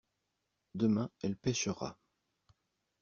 [0.73, 1.99] Demain elle pêchera.